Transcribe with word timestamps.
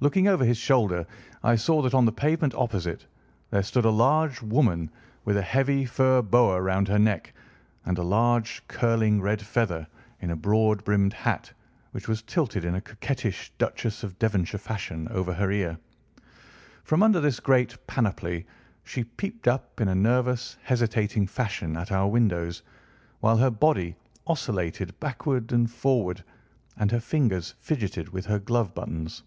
Looking 0.00 0.28
over 0.28 0.44
his 0.44 0.58
shoulder, 0.58 1.06
I 1.42 1.56
saw 1.56 1.80
that 1.80 1.94
on 1.94 2.04
the 2.04 2.12
pavement 2.12 2.52
opposite 2.54 3.06
there 3.48 3.62
stood 3.62 3.86
a 3.86 3.90
large 3.90 4.42
woman 4.42 4.90
with 5.24 5.34
a 5.38 5.40
heavy 5.40 5.86
fur 5.86 6.20
boa 6.20 6.60
round 6.60 6.88
her 6.88 6.98
neck, 6.98 7.32
and 7.86 7.96
a 7.96 8.02
large 8.02 8.62
curling 8.68 9.22
red 9.22 9.40
feather 9.40 9.86
in 10.20 10.30
a 10.30 10.36
broad 10.36 10.84
brimmed 10.84 11.14
hat 11.14 11.50
which 11.92 12.06
was 12.06 12.20
tilted 12.20 12.66
in 12.66 12.74
a 12.74 12.82
coquettish 12.82 13.50
Duchess 13.56 14.02
of 14.04 14.18
Devonshire 14.18 14.60
fashion 14.60 15.08
over 15.08 15.32
her 15.32 15.50
ear. 15.50 15.78
From 16.82 17.02
under 17.02 17.18
this 17.20 17.40
great 17.40 17.74
panoply 17.86 18.44
she 18.82 19.04
peeped 19.04 19.48
up 19.48 19.80
in 19.80 19.88
a 19.88 19.94
nervous, 19.94 20.58
hesitating 20.64 21.28
fashion 21.28 21.78
at 21.78 21.90
our 21.92 22.08
windows, 22.08 22.62
while 23.20 23.38
her 23.38 23.50
body 23.50 23.96
oscillated 24.26 25.00
backward 25.00 25.50
and 25.52 25.70
forward, 25.70 26.22
and 26.76 26.92
her 26.92 27.00
fingers 27.00 27.54
fidgeted 27.58 28.10
with 28.10 28.26
her 28.26 28.38
glove 28.38 28.74
buttons. 28.74 29.22